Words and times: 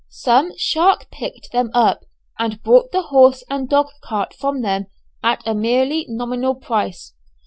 Some 0.09 0.53
shark 0.57 1.11
picked 1.11 1.51
them 1.51 1.69
up, 1.75 2.05
and 2.39 2.63
bought 2.63 2.91
the 2.91 3.03
horse 3.03 3.43
and 3.51 3.69
dog 3.69 3.89
cart 4.03 4.33
from 4.33 4.63
them 4.63 4.87
at 5.21 5.43
a 5.45 5.53
merely 5.53 6.07
nominal 6.09 6.55
price. 6.55 7.13